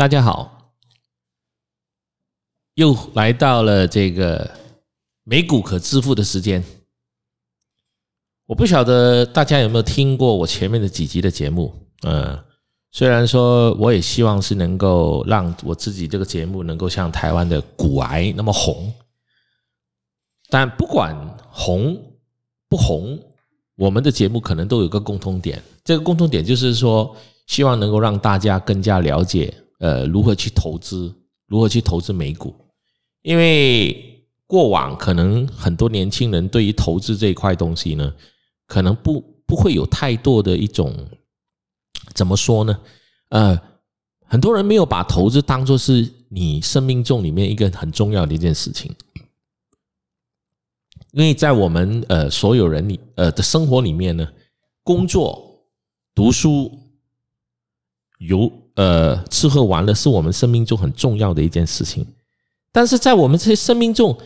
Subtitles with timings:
[0.00, 0.72] 大家好，
[2.72, 4.50] 又来到了这个
[5.24, 6.64] 美股可致富的时间。
[8.46, 12.42] 我不晓得大家有没有听过我前面的几集的节目，呃，
[12.90, 18.90] 虽然说我也希望是能够让我自己这个节目能够像台湾的股癌那么红，
[20.48, 21.14] 但不管
[21.50, 21.94] 红
[22.70, 23.22] 不红，
[23.76, 27.14] 我们的节目可能都有个共通点，这个共通点就是说，
[27.48, 29.54] 希望能够让大家更加了解。
[29.80, 31.12] 呃，如何去投资？
[31.46, 32.54] 如何去投资美股？
[33.22, 38.14] 因为过往可能很多年轻人对于投资这一块东西呢，
[38.66, 40.94] 可能不不会有太多的一种
[42.14, 42.78] 怎么说呢？
[43.30, 43.60] 呃，
[44.26, 48.94] 很多人没有把投资当做是你生命中里面一个很重要的一件事情，
[51.12, 54.30] 因为在我们呃所有人里呃的生活里面呢，
[54.84, 55.64] 工作、
[56.14, 56.70] 读书、
[58.18, 58.52] 游。
[58.74, 62.06] 呃，吃喝玩乐是我们生命中很重要的一件事情，
[62.72, 64.16] 但是在我们这些生命中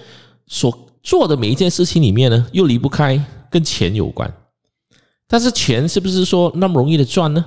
[0.46, 4.32] 所做的每一件事情里面呢，又离不开跟钱有关。
[5.26, 7.44] 但是钱是不是说那么容易的赚呢？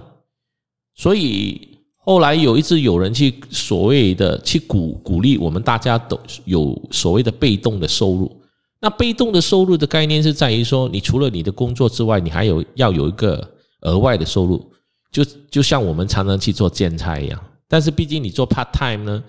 [0.95, 8.36] 所以后来有一次有人去所谓的去鼓鼓励我们大家都有所谓的被动的收入。
[8.80, 13.47] 那被动的收入的概念是在于说，你除了你的工作之外，你还有要有一个
[13.81, 14.64] 额外的收入。
[15.11, 19.23] 就就像我们常常去做兼差一样，但是毕竟你做 part time 呢，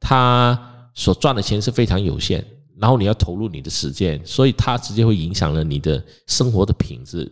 [0.00, 2.44] 他所赚的钱是非常有限，
[2.78, 7.30] 然后你要投入你的时间，所以它直接会影响了你的生活的品质，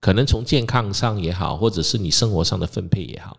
[0.00, 3.36] 可能从健康上也好，或者是你生活上的分配也好。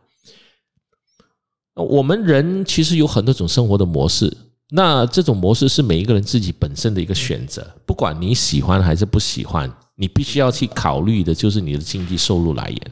[1.75, 4.35] 我们人其实有很多种生活的模式，
[4.69, 12.91] 那这种模式是每一个人自己本身的一个选择，不管你喜欢还是不喜欢，你必须要去考虑的就是你的经济收入来源。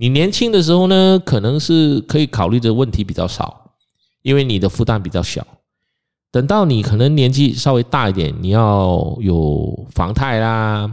[0.00, 3.72] 你年轻的时候呢，可能是可以考虑的问题比较少，
[4.22, 5.46] 因为你的负担比较小。
[6.30, 10.90] 等到你可能年纪稍微大一点，你要有房贷啦、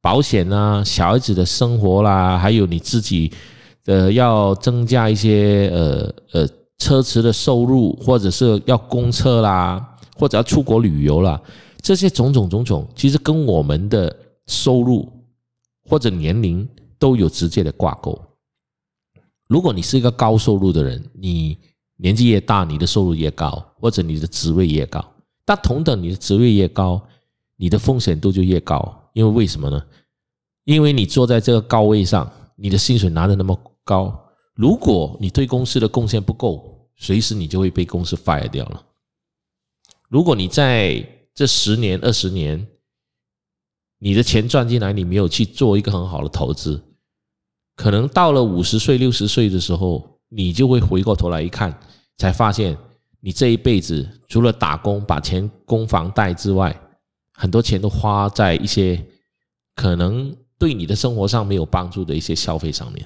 [0.00, 3.32] 保险啦、小孩子的生活啦，还有你自己
[3.84, 9.84] 的要增加一些呃呃车池的收入，或者是要公车啦，
[10.16, 11.42] 或者要出国旅游啦，
[11.82, 14.14] 这些种种种种，其实跟我们的
[14.46, 15.12] 收入
[15.90, 16.68] 或者年龄
[17.00, 18.16] 都有直接的挂钩。
[19.54, 21.56] 如果你是一个高收入的人，你
[21.98, 25.14] 年纪越大，你的收入越高，或者你的职位越高。
[25.44, 27.00] 但同等你的职位越高，
[27.54, 29.08] 你的风险度就越高。
[29.12, 29.80] 因为为什么呢？
[30.64, 38.84] 因为你坐在这个高位上，你的薪水拿的那么高，如果你对公司的贡献不够，随时你就会被公司 fire 掉了。
[40.08, 41.00] 如果你在
[41.32, 42.66] 这十年、二十年，
[44.00, 46.82] 你的钱赚进来，你没有去做一个很好的投资。
[47.76, 51.76] 可能到了五十岁、六十岁的时候，你就会回过头来一看，
[52.18, 52.76] 才发现
[53.20, 56.74] 你这一辈子除了打工把钱供房贷之外，
[57.32, 59.04] 很多钱都花在一些
[59.74, 63.04] 可能对你的生活上没有帮助的一些消费上面。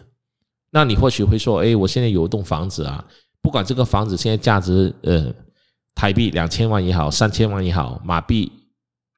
[0.70, 3.02] 那你或许会说：“哎，我现在有一栋房子啊，
[3.40, 5.32] 不管这个房子现在价值呃
[5.94, 8.52] 台币两千万也好，三千万也好，马币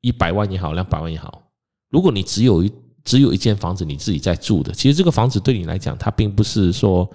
[0.01, 1.43] 一百万也好，两百万也好，
[1.89, 2.73] 如果你只有一。”
[3.05, 7.09] 只有一间房子你自己在住的，其实这个房子对你来讲，它并不是说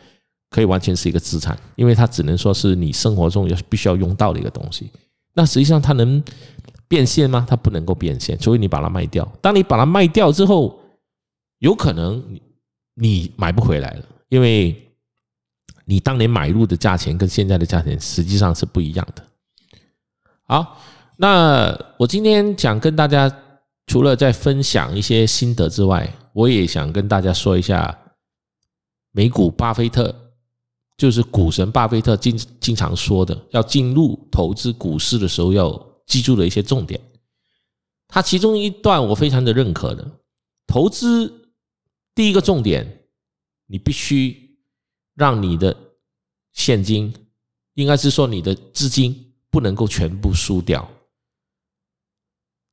[0.50, 4.90] 可以完全是一个资产，因为它只能说是你生活中要必须要用到的一个东西。
[5.34, 6.24] 那实际上它能
[6.88, 7.46] 变现吗？
[7.48, 9.32] 它不能够变现，除非你把它卖掉。
[9.42, 10.80] 当你把它卖掉之后，
[11.60, 12.24] 有可能
[12.96, 14.76] 你买不回来了，因为
[15.86, 19.24] 你当年买入的价钱跟现在的价钱实际上是不一样的。
[20.48, 20.80] 好，
[21.18, 23.32] 那我今天想跟大家。
[23.88, 27.98] 除了在分享一些心得之外，我也想跟大家说一下
[29.12, 30.34] 美股巴菲特，
[30.98, 35.72] 就是股神巴菲特经经常说的，要进入投资股市的时候要
[36.08, 37.00] 记住的一些重点。
[38.08, 40.20] 他其中一段我非常的认可的，
[40.66, 41.52] 投资
[42.16, 43.06] 第一个重点，
[43.68, 44.58] 你必须
[45.14, 45.76] 让你的
[46.54, 47.14] 现金，
[47.76, 50.90] 应该是说你的资金不能够全部输掉。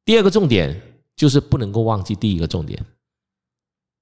[0.07, 0.92] 第二个重点。
[1.23, 2.85] 就是不能够忘记第一个重点。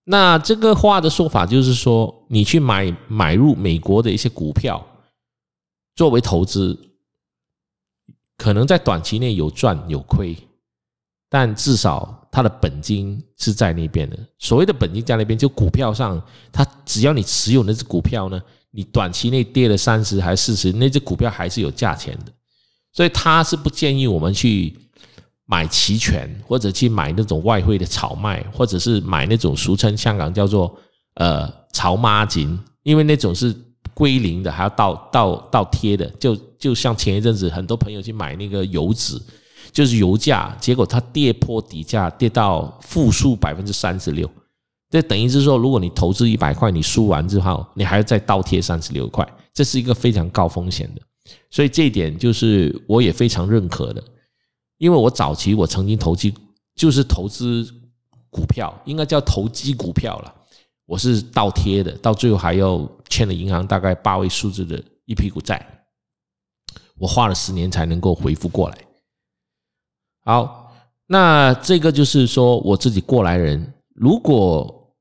[0.05, 4.83] 那这个话的说法就是说，你去买买入美国的一些股票
[5.95, 6.75] 作为投资，
[8.39, 10.35] 可能在短期内有赚有亏，
[11.29, 14.19] 但至少它的本金是在那边的。
[14.39, 16.19] 所谓的本金在那边，就股票上，
[16.51, 18.41] 它只要你持有那只股票呢，
[18.71, 22.33] 你短期内跌了三十还是四十，那只股票还是有价钱的。
[22.95, 24.75] 所以他是不建议我们去。
[25.51, 30.73] 买期权，或者去买那种外汇的炒卖，或者是买那种俗称香港叫做
[31.15, 33.53] 呃炒孖金，因为那种是
[33.93, 39.21] 归零的，还要倒倒倒贴的，就就像前一阵子很多朋友去买那个油脂，
[39.73, 44.31] 就是油价，结果它跌破底价，跌到负数百分之三十六，
[44.89, 51.03] 这等于是说，如果你投资一百块，你输完之后，你还要再倒贴三十六块，这是一个非常高风险的，
[51.51, 54.03] 所以这一点就是我也非常认可的，
[54.81, 56.35] 因为我早期我曾经投机，
[56.75, 57.71] 就是投资
[58.31, 60.35] 股票，应该叫投机股票了。
[60.87, 65.85] 我是倒贴的，到最后还要欠了银行大概八位数字的一屁股债，
[66.97, 68.79] 我花了十年才能够回复过来。
[70.25, 70.75] 好，
[71.07, 73.75] 那这个就是说我自己过来人。
[73.95, 74.97] 如果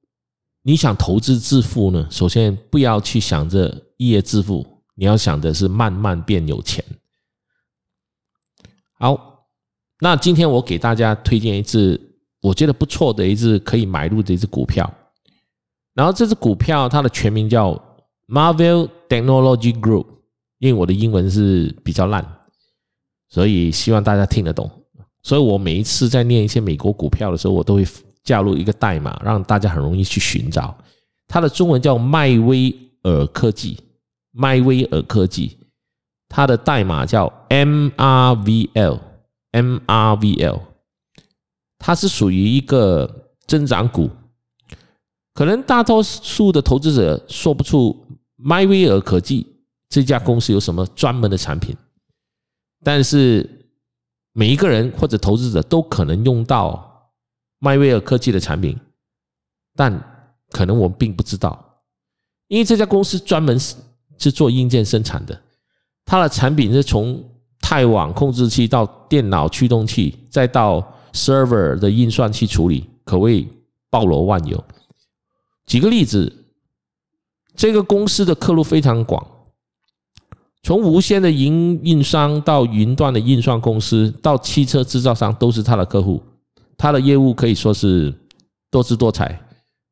[0.61, 6.83] 你想投资致富呢，首先不要去想着一夜致富，你要想的是慢慢变有钱。
[8.99, 9.28] 好，
[9.99, 11.99] 那今天我给大家推荐一只
[12.41, 14.89] 我觉得不错的一只可以买入的一只股票。
[15.93, 17.73] 然后这只股票它的全名叫
[18.27, 20.05] Marvel Technology Group，
[20.59, 22.25] 因为我的英文是比较烂，
[23.27, 24.69] 所以希望大家听得懂。
[25.21, 27.85] 所以我每一次在念一些美国股票的时候，我都会
[28.23, 30.73] 加入一个代码，让大家很容易去寻找。
[31.27, 32.73] 它的中文叫迈威
[33.03, 33.77] 尔科技，
[34.31, 35.57] 迈威尔科技，
[36.29, 38.99] 它的代码叫 M R V L
[39.51, 40.61] MRVL，
[41.77, 44.09] 它是属于一个增长股。
[45.33, 48.05] 可能大多数的投资者说不出
[48.35, 49.47] 迈威尔科技
[49.87, 51.75] 这家公司有什么专门的产品，
[52.83, 53.71] 但是
[54.33, 57.11] 每一个人或者投资者都可能用到
[57.59, 58.77] 迈威尔科技的产品，
[59.75, 59.91] 但
[60.49, 61.83] 可能我们并不知道，
[62.47, 63.75] 因为这家公司专门是
[64.17, 65.41] 是做硬件生产的，
[66.03, 67.23] 它的产品是从
[67.69, 70.81] 太网控制器到电脑驱动器，再到
[71.13, 73.47] server 的运算器处理，可谓
[73.91, 74.65] 包罗万有。
[75.67, 76.47] 举个例子，
[77.55, 79.23] 这个公司的客户非常广，
[80.63, 86.19] 从无线的营运商到云端的运算公司，到汽车制造商都是他的客户。
[86.75, 88.11] 他的业务可以说是
[88.71, 89.39] 多姿多彩，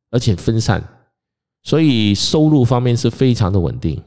[0.10, 0.84] 而且分散，
[1.62, 4.02] 所以收入方面是非常的稳定。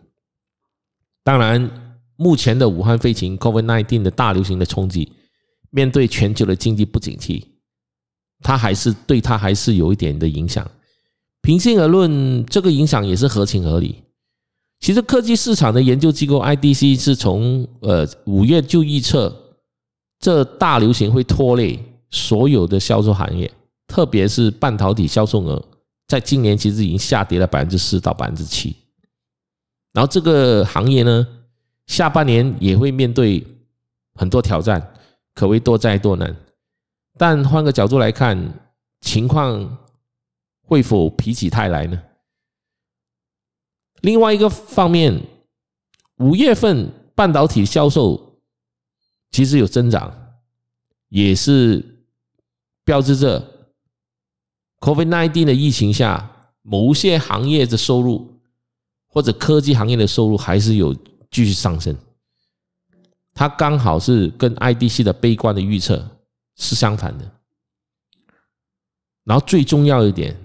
[1.23, 1.71] 当然，
[2.21, 5.11] 目前的武汉肺炎 （COVID-19） 的大流行的冲击，
[5.71, 7.49] 面对全球的经济不景气，
[8.43, 10.71] 它还是对它还是有一点的影响。
[11.41, 13.95] 平心而论，这个影响也是合情合理。
[14.81, 19.35] 其实，科技市场的研究机构 IDC 是从呃五月就预测，
[20.19, 23.51] 这大流行会拖累所有的销售行业，
[23.87, 25.63] 特别是半导体销售额，
[26.07, 28.77] 在今年其实已经下跌了百分之四到百分之七。
[29.95, 31.27] 然后，这个行业呢，
[31.91, 33.45] 下半年也会面对
[34.15, 34.95] 很多挑战，
[35.35, 36.35] 可谓多灾多难。
[37.19, 38.39] 但换个角度来看，
[39.01, 39.77] 情况。
[40.63, 42.01] 会否否起泰来呢？
[44.03, 45.21] 另外一个方面，
[46.19, 48.39] 五月份半导体销售
[49.33, 50.39] 其实有增长，
[51.09, 51.85] 也是
[52.85, 53.45] 标志着
[54.79, 58.41] COVID-19 的疫情下，某些行业的收入
[59.09, 60.95] 或者科技行业的收入还是有
[61.31, 61.97] 继续上升。
[63.35, 66.07] 它刚好是跟 IDC 的悲观的预测
[66.57, 67.31] 是相反的。
[69.25, 70.37] 然后最重要一点。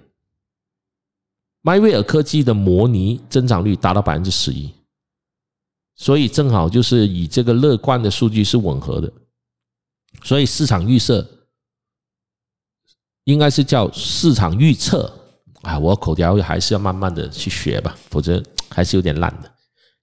[1.61, 4.71] 迈威尔科技的模拟增长率达到百分之十一，
[5.95, 9.11] 所以正好就是以这个乐观的数据是吻合的，
[10.23, 11.27] 所以市场预测
[13.23, 15.11] 应该是叫市场预测
[15.63, 19.51] 啊，我口条还是要慢慢的去学吧，否则还是有点烂的，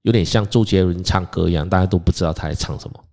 [0.03, 3.05] 有点像周杰伦唱歌一样，大家都不知道他在唱什么。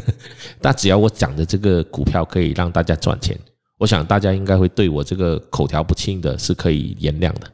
[0.60, 3.38] 但只要我讲的这个股票可以让大家赚钱，
[3.78, 7.50] 我想大家应该会对我这个口条不清的是可以原谅的。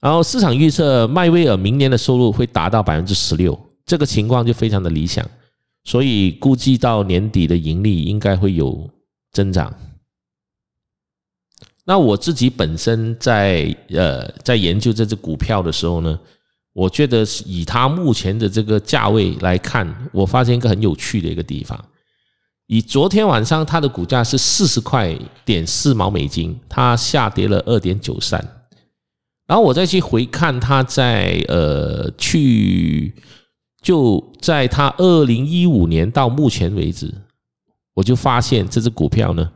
[0.00, 5.24] 然后市场预测迈威尔明年的收入会达到百分之十六，这个情况就非常的理想，
[5.84, 8.90] 所以估计到年底的盈利应该会有
[9.30, 9.72] 增长。
[11.84, 16.18] 那我自己本身在呃在研究这只股票的时候呢，
[16.72, 21.78] 我觉得以它目前的这个价位来看，我发现一个很有趣的一个地方，
[22.66, 25.14] 以昨天晚上它的股价是四十块
[25.44, 28.40] 点四毛美金，它下跌了二点九三。
[29.46, 33.12] 然后我再去回看他在呃去
[33.82, 37.12] 就在他二零一五年到目前为止，
[37.92, 39.52] 我就发现这只股票呢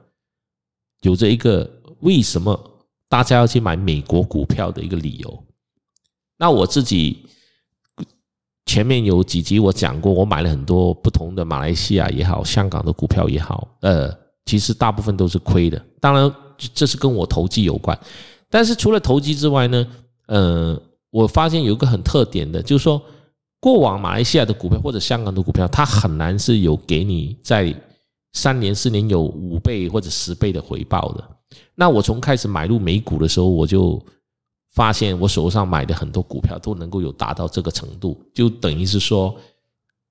[1.00, 5.45] 有着一个为什么大家要去买美国股票的一个理由。
[6.38, 7.24] 那我自己
[8.66, 14.12] 前面有几集我讲过，我买了很多不同的马来西亚也好、香港的股票也好，呃，
[14.44, 15.80] 其实大部分都是亏的。
[16.00, 16.34] 当然，
[16.74, 17.98] 这是跟我投机有关。
[18.50, 19.86] 但是除了投机之外呢，
[20.26, 23.00] 呃，我发现有一个很特点的，就是说
[23.60, 27.74] 过往马来西亚的股票或者香港的股票，它很难是有给你在
[28.32, 31.24] 三年四年有五倍或者十倍的回报的。
[31.74, 34.04] 那我从开始买入美股的时候，我就
[34.76, 39.34] 发现我手上买的很多股票都能够有达到这个程度，就等于是说，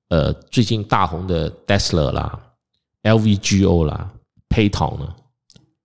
[0.10, 2.42] 呃，最近大红的 Tesla 啦、
[3.04, 4.12] LVGO 啦、
[4.50, 5.16] Payton 呢、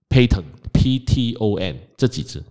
[0.09, 2.43] Payton P T O N 这几只。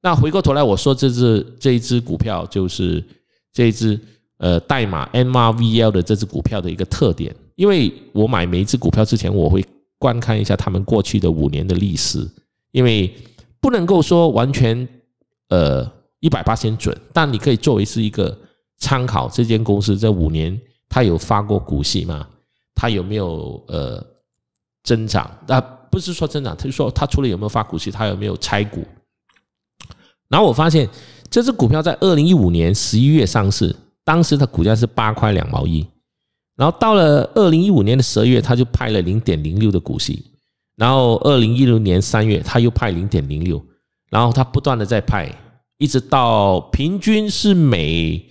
[0.00, 3.04] 那回过头来，我说这只这一只股票就是
[3.52, 3.98] 这一只
[4.38, 9.66] 呃代码 M R V L 的这只股票的一个特点，因为我买每一只股票之前，我会
[9.98, 12.24] 观看一下他们过去的五年的历史，
[12.70, 13.12] 因为
[13.60, 14.86] 不能够说完全
[15.48, 18.36] 呃一百八千准，但你可以作为是一个
[18.78, 22.26] 参考，这间公司这五年它有发过股息吗？
[22.74, 24.04] 它有没有呃
[24.82, 25.30] 增长？
[25.46, 25.60] 那
[25.90, 28.84] 不是说增长，他就说它除了有没有发股息，它有没有拆股？
[30.28, 30.88] 然后我发现
[31.30, 33.74] 这只股票在二零一五年十一月上市，
[34.04, 35.86] 当时的股价是八块两毛一。
[36.56, 40.32] 然后到了二零一五年的十二月，它就派了零点零六的股息。
[40.76, 43.64] 然后二零一六年三月，他又派零点零六。
[44.16, 45.30] 然后他不断的在派，
[45.76, 48.26] 一直到平均是每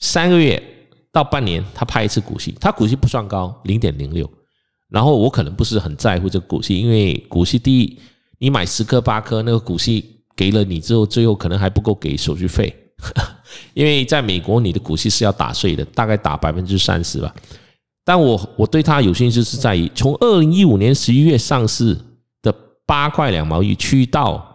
[0.00, 0.60] 三个月
[1.12, 2.52] 到半年，他派一次股息。
[2.60, 4.28] 他股息不算高，零点零六。
[4.88, 7.96] 然后我可能不是很在乎这个股息，因为股息第一，
[8.40, 10.16] 你买十颗八颗，那个股息。
[10.34, 12.74] 给了你之后，最后可能还不够给手续费，
[13.72, 17.32] 因为在美国你的股息是要打税的，大概打百分之三十吧。
[18.04, 21.96] 但我我对他有兴趣是在于，从二零一五年十一月上市
[22.42, 22.52] 的
[22.84, 24.49] 八块两毛一，去到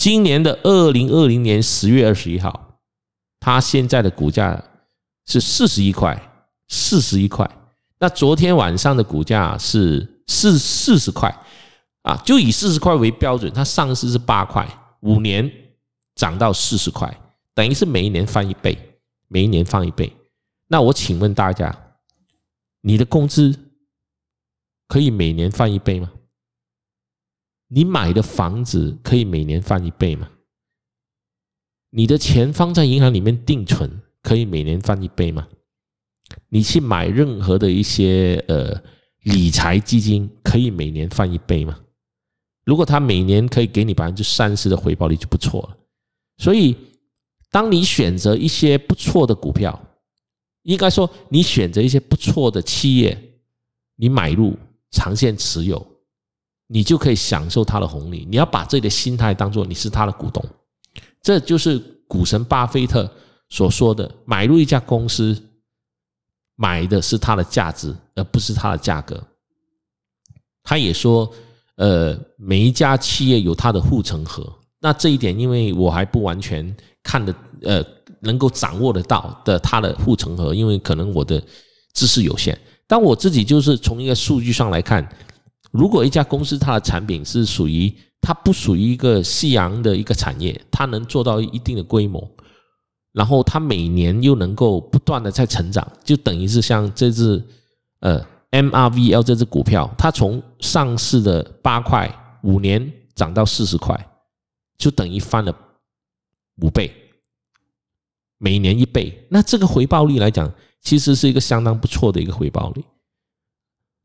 [0.00, 2.78] 今年的二零二零年十月二十一号，
[3.38, 4.64] 它现在的股价
[5.26, 6.18] 是四十一块，
[6.68, 7.46] 四十一块。
[7.98, 11.30] 那昨天晚上的股价是四四十块。
[12.00, 14.66] 啊，就以四十块为标准，它上市是八块，
[15.00, 15.52] 五年
[16.14, 17.14] 涨到四十块，
[17.54, 20.10] 等于是每一年翻一倍，每一年翻一倍。
[20.68, 21.78] 那我请问大家，
[22.80, 23.54] 你的工资
[24.88, 26.10] 可以每年翻一倍吗？
[27.72, 30.28] 你买的房子可以每年翻一倍吗？
[31.90, 35.48] 你的钱放在银行里面定存可以每年翻一倍吗？
[36.48, 38.80] 你去买任何的一些呃
[39.22, 41.78] 理财基金可以每年翻一倍吗？
[42.64, 45.76] 如果他每年可以给你百分之三十的回报率就不错了。
[46.38, 46.76] 所以，
[47.50, 49.80] 当你选择一些不错的股票，
[50.62, 53.16] 应该说你选择一些不错的企业，
[53.96, 54.56] 你买入
[54.90, 55.84] 长线持有，
[56.72, 58.24] 你就可以享受它的红利。
[58.30, 60.44] 你要把自己的心态当做你是他的股东，
[61.20, 63.10] 这就是股神巴菲特
[63.48, 65.36] 所说的：买入一家公司，
[66.54, 69.20] 买的是它的价值，而不是它的价格。
[70.62, 71.30] 他也说。
[71.76, 74.46] 呃，每一家企业有它的护城河，
[74.80, 77.82] 那这一点，因为我还不完全看的，呃，
[78.20, 81.42] 能够掌握得到的它的护城河，因为可能我的
[81.94, 82.60] 知识有限。
[82.86, 85.08] 但我自己就是从一个数据上来看，
[85.70, 92.28] 如果一家公司它的产品是属于它不属于一个夕阳的一个产业，它能做到一定的规模，
[93.12, 97.42] 然后它每年又能够不断的在成长，就等于是像这只
[98.00, 98.24] 呃。
[98.52, 102.12] MRVL 这只股票，它从上市的八块
[102.42, 103.96] 五年涨到四十块，
[104.76, 105.56] 就等于翻了
[106.60, 106.92] 五倍，
[108.38, 109.24] 每年一倍。
[109.30, 112.84] 那这个回报率来讲，其实是一个相当不错的一个回报率。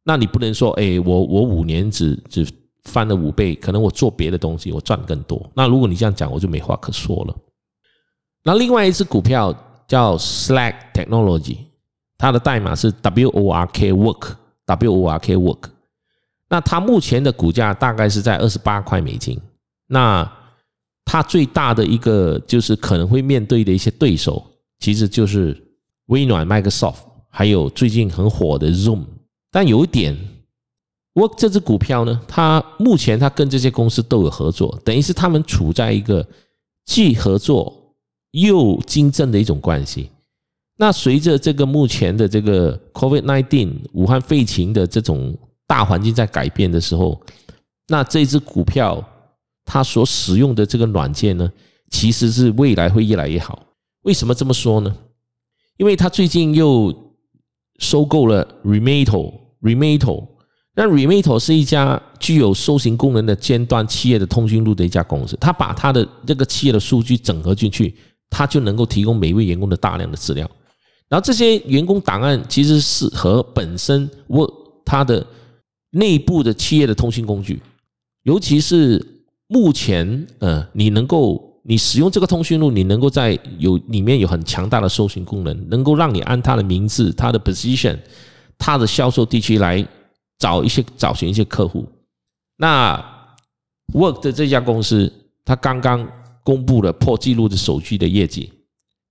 [0.05, 2.47] 那你不能说，哎，我我五年只只
[2.83, 5.51] 翻了五倍，可能我做别的东西我赚更多。
[5.53, 7.35] 那如果你这样讲，我就没话可说了。
[8.43, 9.53] 那另外一只股票
[9.87, 11.57] 叫 Slack Technology。
[12.17, 15.63] 它的代码是 W O R K Work，W O R K Work。
[16.47, 19.37] 那它目前的股价大概是在二十八块美金。
[19.87, 20.25] 那
[21.03, 24.41] 它最大的一个就是可能会面对的一些对手，
[24.79, 25.61] 其实就是
[26.05, 29.03] 微软、Microsoft，还有最近很火的 Zoom。
[29.55, 30.13] 但有一点
[31.13, 36.27] ，Work 这只股票呢，它目前它跟这些公司都有合作，等于是他们处在一个
[36.83, 37.95] 既合作
[38.31, 40.09] 又竞争的一种关系。
[40.75, 45.33] 那随着这个目前的这个 COVID-19 武汉肺情的这种
[45.65, 47.17] 大环境在改变的时候，
[47.87, 49.01] 那这只股票
[49.63, 51.49] 它所使用的这个软件呢，
[51.91, 53.65] 其实是未来会越来越好。
[54.01, 54.93] 为什么这么说呢？
[55.77, 56.93] 因为它最近又
[57.79, 60.27] 收购了 Remoto Remato
[60.75, 67.95] 那 Remato 是一家具有搜寻功能的尖端企业的通讯录的一家公司，它把它的这个企业的数据整合进去，
[68.29, 70.49] 它就能够提供每位员工的大量的资料。
[71.07, 74.49] 然后这些员工档案其实是和本身 Word
[74.83, 75.25] 它的
[75.91, 77.61] 内部的企业的通讯工具，
[78.23, 79.01] 尤其是
[79.47, 87.97] 目前呃你能够你使用这个通讯录，你能够在有里面有很强大的搜寻功能，能够让你按它的名字、它的 position、
[88.57, 89.85] 他的销售地区来
[90.39, 91.85] 找一些找寻一些客户。
[92.57, 92.97] 那
[93.93, 95.11] Work 的这家公司，
[95.43, 96.07] 它刚刚
[96.43, 98.51] 公布了破纪录的首季的业绩，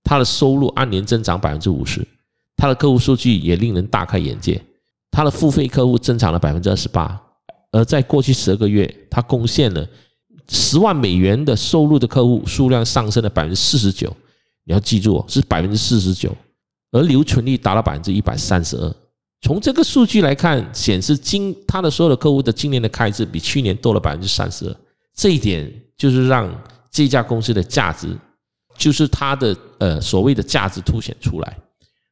[0.03, 2.05] 它的收入按年增长百分之五十，
[2.57, 4.61] 它的客户数据也令人大开眼界，
[5.09, 7.19] 它的付费客户增长了百分之二十八，
[7.71, 9.87] 而在过去十二个月，它贡献了
[10.49, 14.13] 十万美元的收入的客户数量上升了百分之四十九，
[14.65, 16.35] 你要记住，是百分之四十九，
[16.91, 18.95] 而留存率达到百分之一百三十二。
[19.45, 24.75] 从这个数据来看，显示今他的所有的客户的今年的开支比去年多了百分之三十二，
[25.13, 26.51] 这一点就是让
[26.89, 28.17] 这家公司的价值，
[28.75, 31.57] 就是它的呃所谓的价值凸显出来。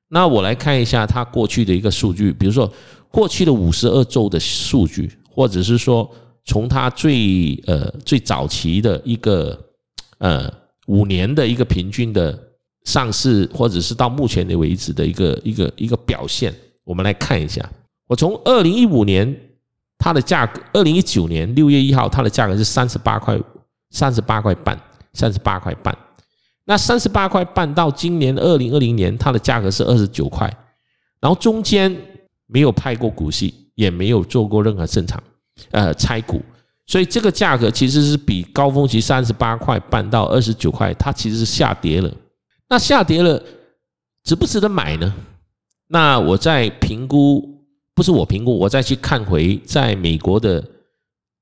[0.09, 2.71] 那我来看一下它过去的一个数据，比如说
[3.09, 6.07] 过去的五十二周的数据，或者是说
[6.45, 9.59] 从它最呃最早期的一个
[10.19, 10.53] 呃
[10.85, 12.39] 五年的一个平均的
[12.83, 16.53] 上市，或者是到目前的为止的一个一个一个表现。
[16.83, 17.67] 我们来看一下，
[18.07, 19.35] 我从二零一五年
[19.97, 23.39] 它的价格，二零一九年六月一号它的价格是三十八块，
[23.91, 24.79] 三十八块半，
[25.13, 25.97] 三十八块半。
[26.65, 30.47] 那三十八块半到今年二零二零年它的价格是二十九块，
[31.19, 31.93] 然后中间
[32.47, 35.21] 没有派过股息，也没有做过任何正常
[35.71, 36.41] 呃拆股，
[36.87, 42.09] 所以这个价格其实是比高峰期三十八块半到二十九块，它其实是下跌了。
[42.69, 43.41] 那下跌了，
[44.23, 45.13] 值不值得买呢？
[45.93, 50.67] 那我在评估，不是我评估，我再去看回在美国的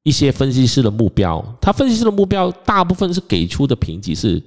[0.04, 4.44] 一些分析师的目标，他分析师的目标大部分是给出的评级是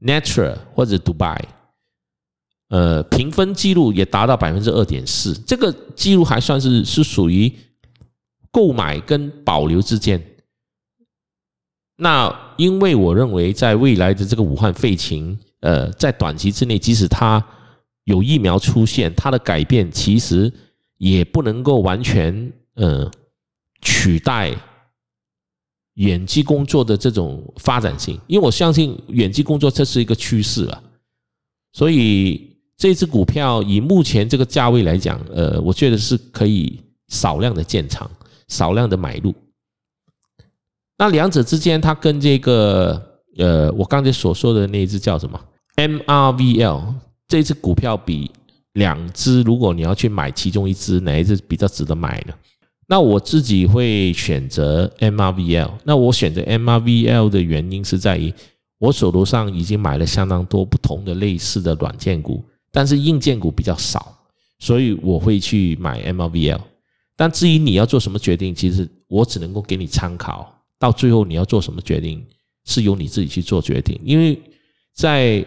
[0.00, 1.38] Natural 或者 Dubai，
[2.70, 7.52] 呃，评分记录也达到百分之二点四，这个记录还算是是属于
[8.50, 10.20] 购买跟保留之间。
[11.98, 17.40] 那因为我认为在未来的这个武汉废情，呃，在短期之内，即使它
[18.06, 20.52] 有疫苗出现，它的改变其实
[20.96, 23.10] 也不能够完全呃
[23.82, 24.54] 取代
[25.94, 30.82] 远距工作的这种发展性，因为我相信远距工作这是一个趋势了。
[31.72, 38.08] 所以这只股票以目前这个价位来讲，呃，我觉得是可以少量的建仓，
[38.46, 39.34] 少量的买入。
[40.96, 45.38] 那两者之间，它跟这个呃我刚才所说的那一只叫什么
[45.74, 46.94] MRVL？
[47.28, 48.30] 这只股票比
[48.74, 52.34] 两只，如果你要去买其中一只，哪一只比较值得买呢？
[52.86, 55.72] 那我自己会选择 MRVL。
[55.82, 58.32] 那我选择 MRVL 的原因是在于，
[58.78, 64.16] 我手头上已经买了相当多不同的类似的软件股，但是硬件股比较少，
[64.60, 66.60] 所以我会去买 MRVL。
[67.16, 70.54] 但至于你要做什么决定，其实我只能够给你参考。
[70.78, 72.24] 到最后你要做什么决定，
[72.66, 74.40] 是由你自己去做决定，因为
[74.94, 75.44] 在。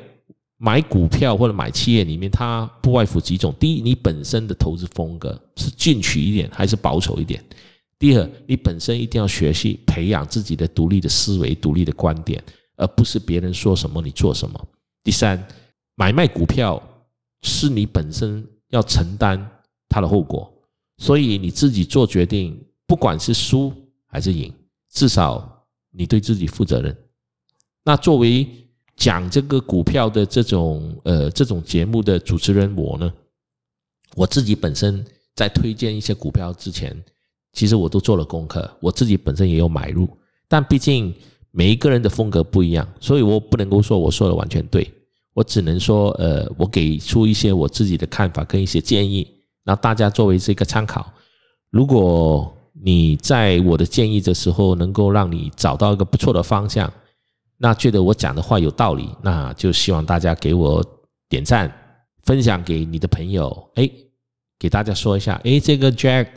[0.62, 7.42] 买股票或者买企业里面，它不外乎几种：第一，你本身的投资风格是进取一点还是保守一点；
[7.98, 12.44] 第二，你本身一定要学习培养自己的独立的思维、独立的观点，
[12.76, 14.60] 而不是别人说什么你做什么；
[15.02, 15.42] 第三，
[15.96, 16.82] 买卖股票
[17.42, 19.50] 是你本身要承担
[19.88, 20.52] 它的后果，
[20.98, 23.74] 所以你自己做决定，不管是输
[24.08, 24.54] 还是赢，
[24.92, 26.94] 至少你对自己负责任。
[27.86, 28.46] 那作为
[29.00, 33.12] 讲这个股票的这种呃这种节目的主持人我呢，
[34.14, 37.02] 我自己本身在推荐一些股票之前，
[37.54, 40.06] 其实我都做了功课，我自己本身也有买入，
[40.50, 41.16] 但毕竟
[41.52, 44.92] 每一个人的风格不一样，所以我不能够说我说的完全对，
[45.34, 49.26] 我只能说呃我给出一些我自己的看法跟一些建议，
[49.64, 51.10] 让大家作为这个参考。
[51.72, 56.92] 如果你在我的建议的时候能够让你找到一个不错的方向。
[57.62, 60.82] 那觉得我讲的话有道理，那就希望大家给我
[61.28, 61.70] 点赞，
[62.24, 63.92] 分享给你的朋友，哎，
[64.58, 66.28] 给大家说一下，哎，这个 Jack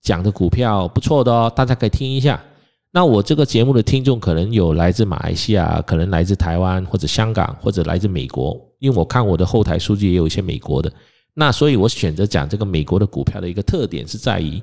[0.00, 2.42] 讲的股票不错的哦，大家可以听一下。
[2.90, 10.90] 那我这个节目的听众可能有来自马来西亚，可能来自台湾或者香港，或者来自美国，因为我看我的后台数据也有一些美国的。
[11.34, 14.62] 那所以我选择讲这个美国的股票的一个特点是在于，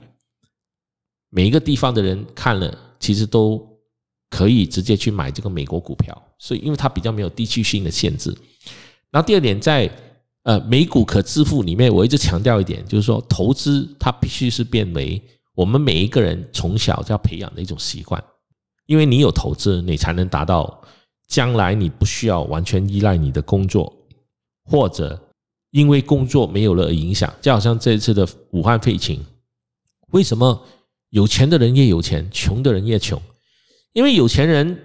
[1.29, 3.68] 每一个地方的人看了其实都。
[4.29, 8.29] 可以直接去买这个美国股票，所以因为它比较没有地区性的限制。
[9.11, 9.89] 然后第二点，在
[10.43, 15.21] 呃美股可支付里面，我一直强调一点，就是说投资它必须是变为
[15.55, 18.23] 我们每一个人从小就要培养的一种习惯，
[18.85, 20.81] 因为你有投资，你才能达到
[21.27, 23.91] 将来你不需要完全依赖你的工作，
[24.69, 25.19] 或者
[25.71, 27.33] 因为工作没有了影响。
[27.41, 29.25] 就好像这一次的武汉肺情，
[30.11, 30.63] 为什么
[31.09, 33.19] 有钱的人越有钱，穷的人越穷？
[33.99, 34.79] 因为有钱人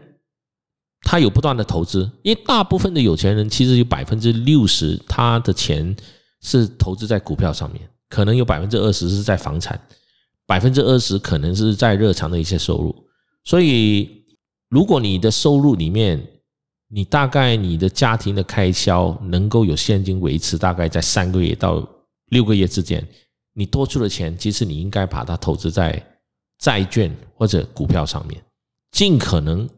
[1.03, 5.95] 他有不断的投资，因为大部分的有钱人其实有百分之六十他的钱
[6.43, 9.81] 是投资在股票上面，可能有百分之二十是在房产，
[10.47, 12.93] 百分之二十可能是在日常的一些收入。
[13.45, 14.27] 所以，
[14.69, 16.21] 如果你的收入里面，
[16.89, 21.89] 你大概你的家庭的开销能够有现金维持，大概在三个月到
[22.31, 23.07] 六个月之间，
[23.53, 26.05] 你多出的钱，其实你应该把它投资在
[26.59, 28.43] 债券或者股票上面，
[28.95, 29.69] 尽可能。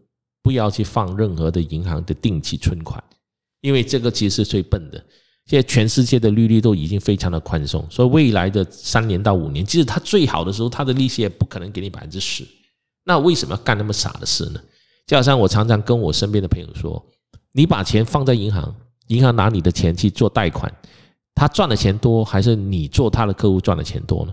[0.42, 3.02] 不要去放任何的银行的定期存款，
[3.62, 5.04] 因为这个其实是最笨的。
[5.46, 12.46] 现在全世界的利率都已经非常的宽松，所以未来的三年到五年，即使它最好的时候，它的利息也不可能给你百分之十。
[13.02, 14.60] 那为什么要干那么傻的事呢？
[15.04, 17.04] 就好像我常常跟我身边的朋友说
[17.50, 18.72] ：“你把钱放在银行，
[19.08, 20.72] 银行拿你的钱去做贷款，
[21.34, 24.32] 他赚的钱多，还是你做他的客户赚的钱多呢？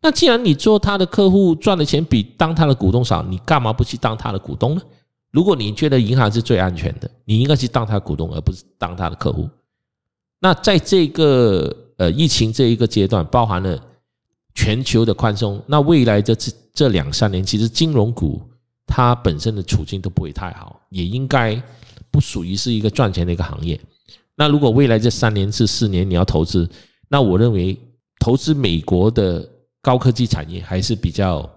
[0.00, 4.82] 那既然你做他的客户赚的钱比当他的股东少，你干嘛不去当他的股东呢？”
[5.30, 9.46] 如果你觉得银行是最安全的，你应该去当他股东，而不是当他的客户。
[10.40, 13.78] 那在这个呃疫情这一个阶段，包含了
[14.54, 18.40] 全球的宽松，那未来这这这两三年，其实金融股
[18.86, 21.60] 它本身的处境都不会太好，也应该
[22.10, 23.78] 不属于是一个赚钱的一个行业。
[24.34, 26.68] 那如果未来这三年至四年你要投资，
[27.08, 27.78] 那我认为
[28.18, 29.46] 投资美国的
[29.88, 31.50] 高科技产业还是比较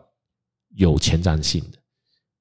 [0.78, 1.78] 有前瞻性的。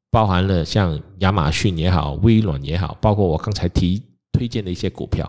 [0.08, 4.00] 包含了像亚马逊也好，微软也好，包括我刚才提
[4.30, 5.28] 推荐的一些股票。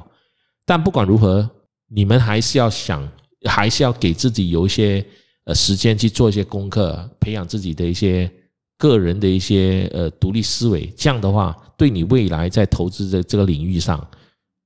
[0.63, 1.49] 但不管如何，
[1.87, 3.11] 你们还是要想，
[3.49, 5.03] 还是要给自己有一些
[5.45, 8.31] 呃时间去做一些功课，培养自己的一些
[8.77, 10.85] 个人的一些呃独立思维。
[10.95, 14.07] 这样的话，对你未来在投资的这个领域上，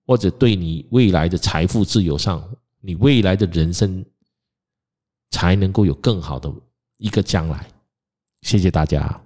[0.06, 2.44] 或者对你未来的财富自由上，
[2.82, 4.06] 你未来的人生
[5.32, 6.52] 才能够有更好的
[6.98, 7.68] 一个将来。
[8.42, 9.25] 谢谢大家。